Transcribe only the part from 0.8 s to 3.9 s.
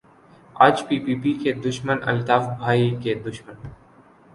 پی P P کے دشمن الطاف بھائی کے دشمن